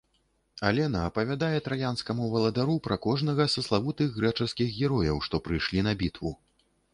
[0.69, 6.35] Алена апавядае траянскаму валадару пра кожнага са славутых грэчаскіх герояў, што прыйшлі на бітву.